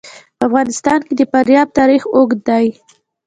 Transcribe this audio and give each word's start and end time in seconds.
په 0.37 0.43
افغانستان 0.49 0.99
کې 1.07 1.13
د 1.17 1.21
فاریاب 1.31 1.67
تاریخ 1.79 2.01
اوږد 2.15 2.39
دی. 2.49 2.67